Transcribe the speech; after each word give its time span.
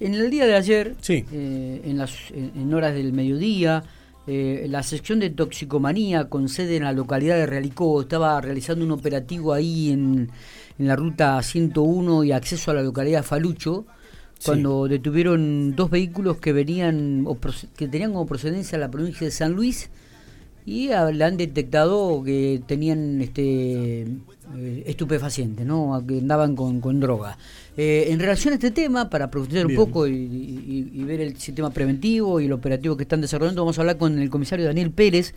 En 0.00 0.14
el 0.14 0.30
día 0.30 0.46
de 0.46 0.54
ayer, 0.54 0.96
Sí. 1.00 1.24
eh, 1.32 1.82
en, 1.84 1.98
las, 1.98 2.12
en, 2.32 2.72
horas 2.72 2.94
del 2.94 3.12
mediodía, 3.12 3.82
eh, 4.26 4.66
la 4.68 4.82
sección 4.82 5.20
de 5.20 5.30
toxicomanía 5.30 6.28
con 6.28 6.48
sede 6.48 6.76
en 6.76 6.84
la 6.84 6.92
localidad 6.92 7.36
de 7.36 7.46
Realicó 7.46 8.00
estaba 8.00 8.40
realizando 8.40 8.84
un 8.84 8.92
operativo 8.92 9.52
ahí 9.52 9.90
en, 9.90 10.30
en 10.78 10.86
la 10.88 10.96
ruta 10.96 11.42
101 11.42 12.24
y 12.24 12.32
acceso 12.32 12.70
a 12.70 12.74
la 12.74 12.82
localidad 12.82 13.20
de 13.20 13.22
Falucho, 13.24 13.86
Sí. 14.38 14.46
cuando 14.46 14.88
detuvieron 14.88 15.76
dos 15.76 15.90
vehículos 15.90 16.38
que 16.38 16.54
venían 16.54 17.24
o 17.26 17.36
que 17.76 17.88
tenían 17.88 18.12
como 18.14 18.24
procedencia 18.24 18.78
la 18.78 18.90
provincia 18.90 19.26
de 19.26 19.30
San 19.32 19.52
Luis 19.52 19.90
y 20.66 20.88
le 20.88 21.24
han 21.24 21.36
detectado 21.36 22.22
que 22.24 22.60
tenían 22.66 23.20
este 23.20 24.02
eh, 24.02 24.82
estupefacientes, 24.86 25.64
¿no? 25.64 26.02
que 26.06 26.18
andaban 26.18 26.56
con, 26.56 26.80
con 26.80 26.98
droga. 27.00 27.38
Eh, 27.76 28.06
en 28.08 28.18
relación 28.18 28.52
a 28.52 28.56
este 28.56 28.70
tema, 28.72 29.08
para 29.08 29.30
profundizar 29.30 29.66
un 29.66 29.74
poco 29.76 30.06
y, 30.06 30.12
y- 30.12 30.90
y 30.92 31.04
ver 31.04 31.20
el 31.20 31.36
sistema 31.36 31.70
preventivo 31.70 32.40
y 32.40 32.46
el 32.46 32.52
operativo 32.52 32.96
que 32.96 33.04
están 33.04 33.20
desarrollando, 33.20 33.62
vamos 33.62 33.78
a 33.78 33.82
hablar 33.82 33.96
con 33.96 34.18
el 34.18 34.28
comisario 34.28 34.66
Daniel 34.66 34.90
Pérez. 34.90 35.34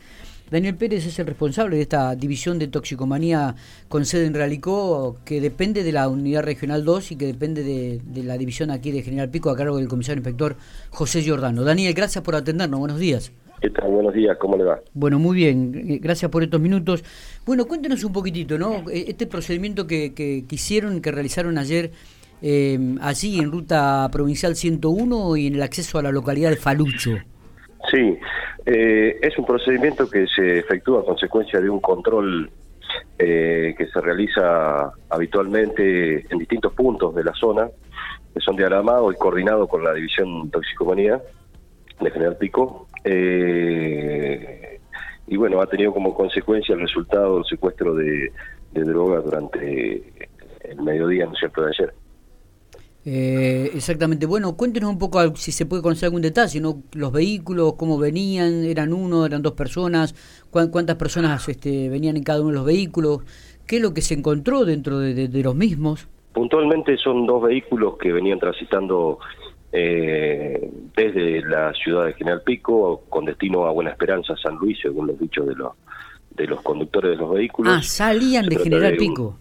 Daniel 0.52 0.76
Pérez 0.76 1.06
es 1.06 1.18
el 1.20 1.26
responsable 1.28 1.78
de 1.78 1.84
esta 1.84 2.16
división 2.16 2.60
de 2.60 2.68
toxicomanía 2.68 3.56
con 3.88 4.06
sede 4.06 4.26
en 4.26 4.34
Realicó, 4.34 5.18
que 5.26 5.40
depende 5.42 5.84
de 5.84 5.92
la 5.94 6.10
unidad 6.10 6.44
regional 6.44 6.84
2 6.84 7.12
y 7.12 7.16
que 7.16 7.26
depende 7.28 7.64
de, 7.64 8.02
de 8.06 8.24
la 8.24 8.38
división 8.38 8.70
aquí 8.72 8.92
de 8.92 9.04
General 9.04 9.30
Pico 9.30 9.50
a 9.50 9.56
cargo 9.56 9.78
del 9.78 9.88
comisario 9.88 10.20
inspector 10.20 10.58
José 10.90 11.22
Giordano. 11.22 11.64
Daniel, 11.64 11.94
gracias 11.94 12.24
por 12.24 12.36
atendernos. 12.36 12.80
Buenos 12.80 13.00
días. 13.00 13.32
¿Qué 13.64 13.70
tal? 13.70 13.92
Buenos 13.92 14.14
días, 14.14 14.36
¿cómo 14.40 14.58
le 14.58 14.66
va? 14.66 14.82
Bueno, 14.94 15.20
muy 15.20 15.38
bien, 15.38 15.74
eh, 15.74 16.00
gracias 16.02 16.30
por 16.30 16.44
estos 16.44 16.60
minutos. 16.60 17.02
Bueno, 17.46 17.64
cuéntenos 17.64 18.04
un 18.04 18.12
poquitito, 18.12 18.58
¿no? 18.58 18.90
Eh, 18.90 19.06
Este 19.08 19.26
procedimiento 19.26 19.88
que, 19.88 20.14
que, 20.14 20.44
que 20.46 20.56
hicieron, 20.56 21.02
que 21.02 21.14
realizaron 21.14 21.58
ayer 21.58 21.92
eh, 22.42 22.78
allí 23.00 23.40
en 23.40 23.54
ruta 23.54 24.10
provincial 24.12 24.58
101 24.58 25.38
y 25.38 25.48
en 25.48 25.56
el 25.56 25.62
acceso 25.62 25.98
a 25.98 26.04
la 26.04 26.12
localidad 26.12 26.50
de 26.50 26.58
Falucho. 26.58 27.12
Sí, 27.90 28.20
eh, 28.66 29.18
es 29.22 29.38
un 29.38 29.46
procedimiento 29.46 30.10
que 30.10 30.28
se 30.28 30.60
efectúa 30.60 31.00
a 31.00 31.06
consecuencia 31.06 31.62
de 31.62 31.70
un 31.70 31.80
control 31.80 32.52
eh, 33.18 33.76
que 33.78 33.88
se 33.88 34.02
realiza 34.02 34.92
habitualmente 35.10 36.26
en 36.30 36.38
distintos 36.38 36.74
puntos 36.74 37.16
de 37.16 37.24
la 37.24 37.34
zona, 37.34 37.70
que 38.34 38.42
son 38.42 38.58
de 38.58 38.66
Aramado 38.66 39.10
y 39.10 39.16
coordinado 39.16 39.70
con 39.70 39.86
la 39.86 39.94
División 39.94 40.52
Toxicomanía 40.52 41.22
de 42.02 42.12
General 42.12 42.36
Pico. 42.36 42.90
Eh, 43.04 44.80
y 45.28 45.38
bueno, 45.38 45.62
ha 45.62 45.68
tenido 45.68 45.94
como 45.94 46.14
consecuencia 46.14 46.76
el 46.76 46.82
resultado 46.82 47.36
del 47.36 47.46
secuestro 47.46 47.96
de, 47.96 48.32
de 48.72 48.84
droga 48.84 49.22
durante 49.22 50.04
el 50.64 50.82
mediodía, 50.82 51.26
¿no 51.26 51.34
es 51.34 51.40
cierto?, 51.40 51.64
de 51.64 51.70
ayer. 51.70 51.94
Eh, 53.06 53.72
exactamente. 53.76 54.26
Bueno, 54.26 54.56
cuéntenos 54.56 54.90
un 54.90 54.98
poco 54.98 55.36
si 55.36 55.52
se 55.52 55.66
puede 55.66 55.82
conocer 55.84 56.08
algún 56.08 56.22
detalle, 56.22 56.62
¿no? 56.62 56.84
Los 56.94 57.12
vehículos, 57.12 57.74
cómo 57.74 57.98
venían, 57.98 58.64
eran 58.64 58.94
uno, 58.94 59.26
eran 59.26 59.42
dos 59.42 59.54
personas, 59.54 60.16
cuán- 60.50 60.70
cuántas 60.70 60.96
personas 60.96 61.48
este, 61.50 61.90
venían 61.90 62.16
en 62.16 62.24
cada 62.24 62.40
uno 62.40 62.50
de 62.52 62.56
los 62.56 62.66
vehículos, 62.66 63.20
qué 63.68 63.78
es 63.78 63.82
lo 63.82 63.94
que 63.94 64.02
se 64.02 64.14
encontró 64.14 64.64
dentro 64.64 65.00
de, 65.00 65.14
de- 65.14 65.28
de 65.28 65.44
los 65.44 65.54
mismos. 65.54 66.08
Puntualmente 66.34 66.96
son 66.98 67.26
dos 67.26 67.44
vehículos 67.44 67.98
que 67.98 68.14
venían 68.14 68.40
transitando 68.40 69.20
eh, 69.76 70.70
desde 70.96 71.42
la 71.42 71.74
ciudad 71.74 72.06
de 72.06 72.14
General 72.14 72.42
Pico 72.44 73.04
con 73.10 73.26
destino 73.26 73.66
a 73.66 73.72
Buena 73.72 73.90
Esperanza, 73.90 74.36
San 74.38 74.56
Luis, 74.56 74.78
según 74.82 75.08
los 75.08 75.20
dichos 75.20 75.48
de 75.48 75.56
los 75.56 75.74
de 76.30 76.48
los 76.48 76.62
conductores 76.62 77.12
de 77.12 77.18
los 77.18 77.32
vehículos. 77.34 77.76
Ah, 77.78 77.82
salían 77.84 78.48
de 78.48 78.56
General 78.58 78.92
de 78.92 78.94
un- 78.94 78.98
Pico. 78.98 79.40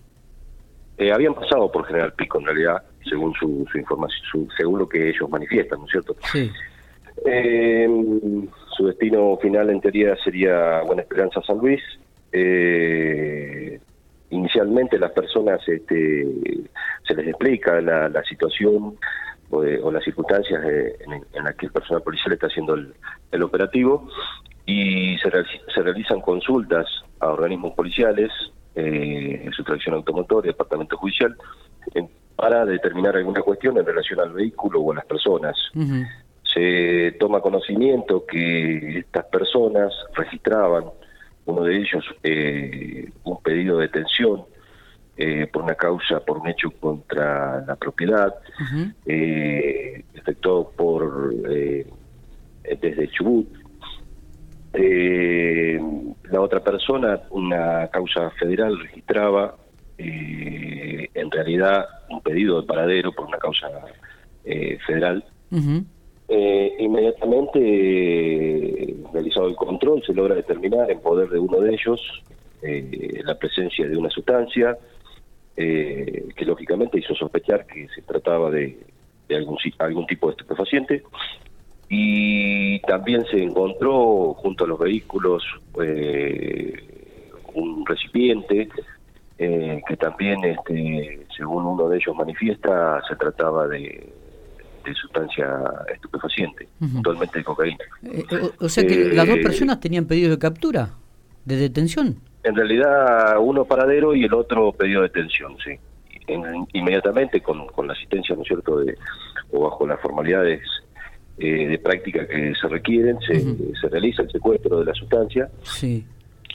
Eh, 0.98 1.11
habían 1.12 1.34
pasado 1.34 1.70
por 1.72 1.84
General 1.86 2.12
Pico 2.12 2.39
en 2.39 2.47
realidad, 2.47 2.83
según 3.08 3.33
su, 3.34 3.66
su 3.70 3.78
información, 3.78 4.20
su- 4.30 4.48
según 4.56 4.78
lo 4.78 4.89
que 4.89 5.08
ellos 5.11 5.28
manifiestan, 5.30 5.78
¿no 5.80 5.84
es 5.86 5.91
cierto? 5.92 6.16
Sí. 6.33 6.50
Eh, 7.27 7.89
su 8.77 8.86
destino 8.86 9.36
final 9.41 9.70
en 9.70 9.80
teoría 9.80 10.17
sería 10.22 10.83
Buena 10.83 11.02
Esperanza 11.02 11.41
San 11.46 11.58
Luis. 11.58 11.80
Eh, 12.33 13.79
inicialmente 14.30 14.98
las 14.98 15.12
personas 15.12 15.61
este, 15.68 16.27
se 17.06 17.14
les 17.14 17.27
explica 17.29 17.80
la, 17.80 18.08
la 18.08 18.23
situación 18.24 18.96
o, 19.52 19.61
de- 19.63 19.80
o 19.83 19.92
las 19.92 20.02
circunstancias 20.02 20.63
de- 20.63 20.96
en, 21.07 21.24
en 21.33 21.45
las 21.45 21.55
que 21.57 21.67
el 21.67 21.73
personal 21.73 22.02
policial 22.02 22.33
está 22.33 22.46
haciendo 22.46 22.74
el, 22.74 22.95
el 23.30 23.42
operativo 23.42 24.08
y 24.67 25.17
se, 25.18 25.30
se 25.74 25.83
realizan 25.83 26.20
consultas 26.20 26.86
a 27.20 27.29
organismos 27.29 27.74
policiales, 27.74 28.30
eh, 28.74 29.48
su 29.52 29.62
tracción 29.62 29.95
automotor 29.95 30.45
y 30.45 30.48
departamento 30.48 30.96
judicial, 30.96 31.36
en- 31.95 32.11
para 32.35 32.64
determinar 32.64 33.14
alguna 33.17 33.42
cuestión 33.42 33.77
en 33.77 33.85
relación 33.85 34.18
al 34.20 34.33
vehículo 34.33 34.80
o 34.80 34.92
a 34.92 34.96
las 34.96 35.05
personas. 35.05 35.55
Se 36.42 37.12
toma 37.20 37.41
conocimiento 37.41 38.24
que 38.27 38.98
estas 39.01 39.27
personas 39.27 39.92
registraban, 40.14 40.85
uno 41.45 41.62
de 41.64 41.77
ellos, 41.77 42.05
eh, 42.23 43.11
un 43.24 43.41
pedido 43.42 43.79
de 43.79 43.86
detención 43.89 44.45
eh, 45.17 45.46
por 45.52 45.62
una 45.62 45.74
causa, 45.74 46.20
por 46.20 46.39
un 46.39 46.48
hecho 46.48 46.70
contra 46.70 47.64
la 47.67 47.77
propiedad, 47.77 48.34
Ujú. 48.61 48.92
eh, 49.06 50.05
efectuado 50.14 50.70
por 50.77 51.34
eh, 51.50 51.86
desde 52.80 53.08
Chubut. 53.08 53.48
Eh, 54.74 55.78
la 56.30 56.40
otra 56.40 56.61
persona, 56.61 57.20
una 57.30 57.89
causa 57.89 58.30
federal, 58.30 58.78
registraba 58.80 59.56
eh, 59.98 61.08
en 61.12 61.30
realidad 61.30 61.86
un 62.08 62.20
pedido 62.23 62.61
de 62.61 62.67
paradero 62.67 63.12
por 63.12 63.27
una 63.27 63.39
causa 63.39 63.68
eh, 64.44 64.79
federal 64.86 65.23
eh, 66.29 66.77
inmediatamente 66.79 67.58
eh, 67.61 68.96
realizado 69.12 69.48
el 69.48 69.55
control 69.55 70.02
se 70.05 70.14
logra 70.14 70.34
determinar 70.34 70.90
en 70.90 71.00
poder 71.00 71.29
de 71.29 71.39
uno 71.39 71.61
de 71.61 71.74
ellos 71.74 72.00
eh, 72.62 73.20
la 73.23 73.34
presencia 73.34 73.86
de 73.86 73.96
una 73.96 74.08
sustancia 74.08 74.77
eh, 75.57 76.29
que 76.36 76.45
lógicamente 76.45 76.98
hizo 76.98 77.14
sospechar 77.14 77.67
que 77.67 77.89
se 77.95 78.02
trataba 78.02 78.51
de, 78.51 78.79
de 79.29 79.36
algún, 79.36 79.58
algún 79.79 80.07
tipo 80.07 80.27
de 80.29 80.33
estupefaciente 80.33 81.02
y 81.89 82.80
también 82.83 83.24
se 83.30 83.42
encontró 83.42 84.35
junto 84.35 84.64
a 84.64 84.68
los 84.68 84.79
vehículos 84.79 85.42
eh, 85.83 86.73
un 87.55 87.85
recipiente 87.85 88.68
eh, 89.39 89.83
que 89.86 89.96
también 89.96 90.42
este, 90.45 91.27
según 91.36 91.67
uno 91.67 91.89
de 91.89 91.98
ellos 91.98 92.14
manifiesta 92.17 93.01
se 93.08 93.17
trataba 93.17 93.68
de, 93.68 94.11
de 94.85 94.95
sustancia 94.95 95.46
estupefaciente, 95.92 96.67
Ujú. 96.80 96.92
puntualmente 96.95 97.39
de 97.39 97.45
cocaína. 97.45 97.85
Eh, 98.05 98.24
o, 98.41 98.64
o 98.64 98.68
sea 98.68 98.86
que 98.86 98.96
las 99.12 99.27
dos 99.27 99.39
Eh, 99.39 99.42
personas 99.42 99.80
tenían 99.80 100.07
pedidos 100.07 100.30
de 100.30 100.39
captura, 100.39 100.95
de 101.45 101.57
detención. 101.57 102.17
En 102.45 102.57
realidad, 102.57 103.36
uno 103.41 103.64
paradero 103.64 104.14
y 104.14 104.25
el 104.25 104.35
otro 104.35 104.73
pedido 104.73 105.03
de 105.03 105.08
detención, 105.08 105.57
sí. 105.64 105.73
En- 106.27 106.67
inmediatamente 106.73 107.41
con, 107.41 107.67
con 107.69 107.86
la 107.86 107.92
asistencia, 107.95 108.35
¿no 108.35 108.42
es 108.42 108.48
cierto?, 108.48 108.79
de, 108.80 108.97
o 109.53 109.61
bajo 109.64 109.86
las 109.86 110.01
formalidades 110.01 110.61
eh, 111.39 111.67
de 111.69 111.79
práctica 111.79 112.27
que 112.27 112.53
se 112.61 112.69
requieren, 112.69 113.19
se, 113.20 113.41
se 113.80 113.89
realiza 113.89 114.23
el 114.23 114.30
secuestro 114.30 114.79
de 114.80 114.85
la 114.86 114.95
sustancia. 114.95 115.51
Sí. 115.63 116.05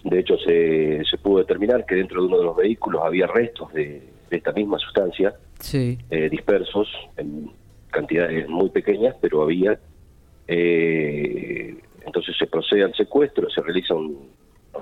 De 0.03 0.19
hecho, 0.19 0.37
se, 0.37 1.03
se 1.09 1.17
pudo 1.17 1.39
determinar 1.39 1.85
que 1.85 1.95
dentro 1.95 2.21
de 2.21 2.27
uno 2.27 2.37
de 2.39 2.43
los 2.45 2.55
vehículos 2.55 3.01
había 3.03 3.27
restos 3.27 3.73
de, 3.73 4.01
de 4.29 4.37
esta 4.37 4.51
misma 4.53 4.77
sustancia, 4.79 5.35
Sí. 5.59 5.97
eh, 6.11 6.29
dispersos 6.29 6.87
en 7.17 7.49
cantidades 7.89 8.47
muy 8.47 8.69
pequeñas, 8.69 9.15
pero 9.19 9.41
había. 9.41 9.77
Eh, 10.47 11.75
entonces 12.05 12.35
se 12.37 12.47
procede 12.47 12.83
al 12.83 12.93
secuestro, 12.95 13.49
se 13.49 13.61
realizan 13.61 13.97
los 13.97 14.13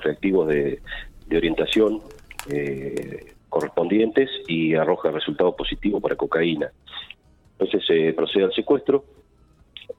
reactivos 0.04 0.48
de, 0.48 0.80
de 1.28 1.38
orientación 1.38 2.02
eh, 2.50 3.34
correspondientes 3.50 4.30
y 4.48 4.76
arroja 4.76 5.12
resultado 5.12 5.56
positivo 5.56 6.00
para 6.02 6.16
cocaína. 6.16 6.72
Entonces 7.54 7.86
se 7.86 8.14
procede 8.14 8.44
al 8.44 8.54
secuestro 8.54 9.06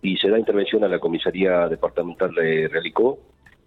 y 0.02 0.16
se 0.18 0.28
da 0.28 0.38
intervención 0.38 0.84
a 0.84 0.88
la 0.88 0.98
comisaría 0.98 1.68
departamental 1.68 2.34
de 2.34 2.68
Realicó 2.68 3.18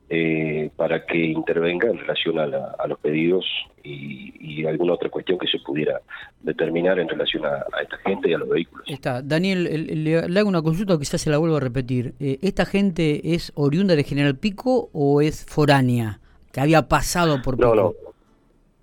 eh, 0.09 0.71
para 0.75 1.05
que 1.05 1.17
intervenga 1.17 1.87
en 1.89 1.99
relación 1.99 2.39
a, 2.39 2.47
la- 2.47 2.75
a 2.79 2.87
los 2.87 2.99
pedidos 2.99 3.45
y, 3.83 4.33
y 4.39 4.65
alguna 4.65 4.93
otra 4.93 5.09
cuestión 5.09 5.37
que 5.37 5.47
se 5.47 5.59
pudiera 5.59 6.01
determinar 6.41 6.97
en 6.99 7.07
relación 7.07 7.45
a, 7.45 7.49
a 7.73 7.81
esta 7.83 7.97
gente 7.97 8.29
y 8.29 8.33
a 8.33 8.39
los 8.39 8.49
vehículos. 8.49 8.85
Está. 8.89 9.21
Daniel, 9.21 9.67
el- 9.67 9.89
el- 9.89 10.03
le, 10.03 10.27
le 10.29 10.39
hago 10.39 10.49
una 10.49 10.61
consulta 10.61 10.97
quizás 10.97 11.21
se 11.21 11.29
la 11.29 11.37
vuelvo 11.37 11.57
a 11.57 11.59
repetir. 11.59 12.13
Eh, 12.19 12.39
¿Esta 12.41 12.65
gente 12.65 13.33
es 13.35 13.51
oriunda 13.55 13.95
de 13.95 14.03
General 14.03 14.35
Pico 14.35 14.89
o 14.93 15.21
es 15.21 15.45
foránea? 15.45 16.19
Que 16.51 16.59
había 16.61 16.87
pasado 16.87 17.41
por 17.43 17.55
Pico. 17.57 17.75
No, 17.75 17.75
no, 17.75 17.93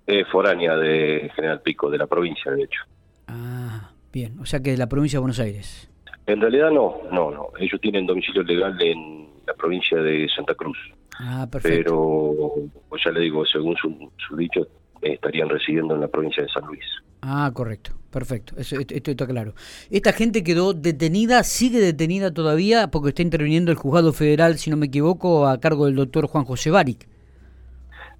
es 0.05 0.25
foránea 0.29 0.77
de 0.77 1.29
General 1.35 1.61
Pico, 1.61 1.89
de 1.89 1.97
la 1.97 2.07
provincia, 2.07 2.51
de 2.53 2.63
hecho. 2.63 2.79
Ah, 3.27 3.91
bien. 4.13 4.39
O 4.39 4.45
sea 4.45 4.61
que 4.61 4.71
de 4.71 4.77
la 4.77 4.87
provincia 4.87 5.17
de 5.17 5.21
Buenos 5.21 5.39
Aires. 5.41 5.89
En 6.25 6.39
realidad 6.39 6.71
no, 6.71 7.01
no, 7.11 7.31
no. 7.31 7.47
Ellos 7.59 7.79
tienen 7.81 8.05
domicilio 8.05 8.43
legal 8.43 8.81
en 8.81 9.27
la 9.45 9.53
provincia 9.53 9.97
de 9.97 10.27
Santa 10.33 10.55
Cruz. 10.55 10.77
Ah. 11.19 11.47
Pero, 11.63 12.53
pues 12.89 13.01
ya 13.03 13.11
le 13.11 13.21
digo, 13.21 13.45
según 13.45 13.75
su, 13.75 14.11
su 14.27 14.35
dicho, 14.35 14.61
eh, 15.01 15.13
estarían 15.13 15.49
residiendo 15.49 15.95
en 15.95 16.01
la 16.01 16.07
provincia 16.07 16.43
de 16.43 16.49
San 16.49 16.65
Luis. 16.65 16.83
Ah, 17.21 17.49
correcto, 17.53 17.91
perfecto, 18.11 18.53
eso, 18.57 18.77
esto, 18.79 19.11
está 19.11 19.25
claro. 19.25 19.53
Esta 19.89 20.13
gente 20.13 20.43
quedó 20.43 20.73
detenida, 20.73 21.43
sigue 21.43 21.79
detenida 21.79 22.31
todavía 22.31 22.89
porque 22.89 23.09
está 23.09 23.23
interviniendo 23.23 23.71
el 23.71 23.77
juzgado 23.77 24.13
federal, 24.13 24.57
si 24.57 24.69
no 24.69 24.77
me 24.77 24.85
equivoco, 24.85 25.47
a 25.47 25.59
cargo 25.59 25.85
del 25.85 25.95
doctor 25.95 26.27
Juan 26.27 26.45
José 26.45 26.69
Baric. 26.69 27.07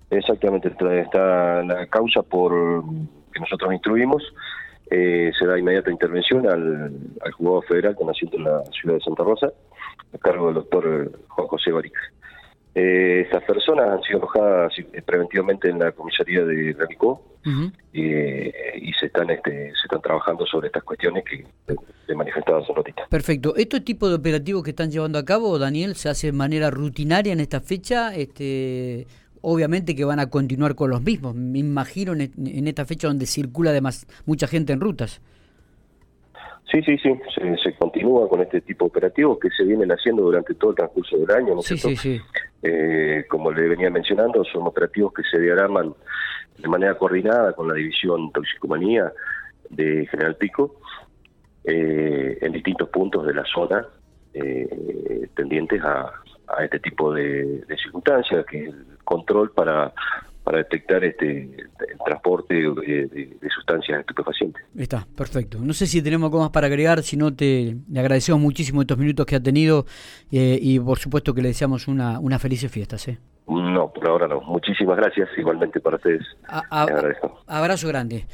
Exactamente, 0.10 0.70
está 0.70 1.64
la 1.64 1.86
causa 1.88 2.24
por 2.24 2.84
que 3.34 3.40
nosotros 3.40 3.72
instruimos, 3.72 4.24
eh, 4.90 5.32
se 5.38 5.46
da 5.46 5.60
inmediata 5.60 5.92
intervención 5.92 6.48
al, 6.48 6.92
al 7.24 7.32
juzgado 7.34 7.62
federal 7.64 7.96
con 7.96 8.10
asiento 8.10 8.38
en 8.38 8.46
la 8.46 8.64
ciudad 8.72 8.96
de 8.96 9.02
Santa 9.02 9.24
Rosa, 9.24 9.54
a 10.14 10.18
cargo 10.18 10.48
del 10.48 10.56
doctor 10.56 11.12
Juan 11.28 11.48
José 11.48 11.72
Baric. 11.72 11.94
Eh, 12.80 13.22
estas 13.22 13.44
personas 13.44 13.90
han 13.90 14.04
sido 14.04 14.20
alojadas 14.20 14.72
eh, 14.78 15.02
preventivamente 15.02 15.68
en 15.68 15.80
la 15.80 15.92
comisaría 15.94 16.46
de 16.46 16.76
Ranicó 16.78 17.40
eh, 17.92 18.54
y 18.80 18.94
se 18.94 19.08
están 19.08 19.32
este, 19.32 19.70
se 19.70 19.86
están 19.86 20.00
trabajando 20.00 20.46
sobre 20.46 20.68
estas 20.68 20.84
cuestiones 20.84 21.24
que 21.24 21.44
he 22.08 22.14
manifestado 22.14 22.60
hace 22.60 22.72
ratito. 22.74 23.02
Perfecto. 23.10 23.56
¿Este 23.56 23.82
tipo 23.82 24.08
de 24.08 24.14
operativos 24.14 24.64
que 24.64 24.70
están 24.70 24.92
llevando 24.92 25.18
a 25.18 25.26
cabo, 25.26 25.58
Daniel, 25.58 25.96
se 25.96 26.10
hace 26.10 26.28
de 26.28 26.34
manera 26.34 26.70
rutinaria 26.70 27.34
en 27.34 27.40
esta 27.40 27.62
fecha? 27.62 28.14
Este, 28.14 29.08
obviamente 29.42 29.96
que 29.96 30.06
van 30.06 30.20
a 30.20 30.30
continuar 30.30 30.76
con 30.76 30.92
los 30.92 31.02
mismos. 31.02 31.34
Me 31.34 31.58
imagino 31.58 32.14
en, 32.14 32.32
en 32.46 32.68
esta 32.68 32.86
fecha 32.86 33.08
donde 33.08 33.26
circula 33.26 33.72
además 33.72 34.06
mucha 34.28 34.46
gente 34.46 34.72
en 34.74 34.82
rutas. 34.82 35.20
Sí, 36.72 36.82
sí, 36.84 36.98
sí, 36.98 37.10
se, 37.64 37.74
continúa 37.76 38.28
con 38.28 38.42
este 38.42 38.60
tipo 38.60 38.86
de 38.86 38.90
operativos 38.90 39.40
que 39.40 39.50
se 39.52 39.64
vienen 39.64 39.90
haciendo 39.90 40.24
durante 40.24 40.54
todo 40.56 40.72
el 40.72 40.76
transcurso 40.76 41.18
del 41.18 41.32
año, 41.32 41.56
¿no 41.56 41.62
sí, 41.62 41.78
sí, 41.78 41.96
sí. 41.96 42.22
Eh, 42.62 43.26
como 43.30 43.52
le 43.52 43.70
venía 43.70 43.90
mencionando, 43.90 44.44
son 44.44 44.68
operativos 44.68 45.14
que 45.14 45.24
se 45.24 45.40
diagraman 45.40 45.94
de 46.58 46.68
manera 46.68 46.98
coordinada 46.98 47.54
con 47.54 47.70
la 47.70 47.74
división 47.76 48.32
toxicomanía 48.34 49.14
de 49.70 50.08
General 50.08 50.36
Pico 50.36 50.82
eh, 51.64 52.38
en 52.42 52.52
distintos 52.52 52.90
puntos 52.90 53.26
de 53.26 53.34
la 53.34 53.46
zona 53.46 53.86
eh, 54.34 55.30
tendientes 55.36 55.82
a, 55.84 56.12
este 56.64 56.80
tipo 56.80 57.14
de, 57.14 57.62
de 57.68 57.78
circunstancias, 57.78 58.46
que 58.46 58.64
es 58.64 58.70
el 58.70 58.98
control 59.04 59.52
para 59.52 59.94
para 60.48 60.60
detectar 60.60 61.04
este 61.04 61.42
el 61.42 61.98
transporte 62.06 62.54
de, 62.54 63.38
sustancias 63.54 64.00
estupefacientes. 64.00 64.64
Está, 64.78 65.06
perfecto. 65.14 65.58
No 65.60 65.74
sé 65.74 65.88
si 65.88 66.02
tenemos 66.02 66.28
algo 66.28 66.40
más 66.40 66.52
para 66.52 66.68
agregar, 66.68 67.04
si 67.04 67.18
no 67.18 67.36
te 67.36 67.76
le 67.92 68.00
agradecemos 68.00 68.40
muchísimo 68.40 68.80
estos 68.80 68.98
minutos 68.98 69.26
que 69.26 69.36
ha 69.36 69.42
tenido 69.42 69.86
eh, 70.32 70.58
y 70.62 70.80
por 70.80 71.00
supuesto 71.00 71.34
que 71.34 71.42
le 71.42 71.50
deseamos 71.50 71.90
una, 71.90 72.18
una 72.22 72.40
felices 72.40 72.72
fiestas. 72.72 73.10
¿eh? 73.10 73.18
No, 73.46 73.92
por 73.92 74.08
ahora 74.08 74.30
no. 74.30 74.40
Muchísimas 74.40 74.96
gracias, 74.96 75.28
igualmente 75.38 75.82
para 75.82 75.98
ustedes. 75.98 76.26
abrazo 77.48 77.88
grande. 77.90 78.28